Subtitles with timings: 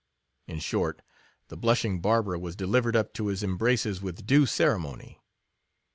[0.47, 1.03] In short,
[1.49, 5.21] the blushing Barbara was delivered up to his embraces with due ceremony.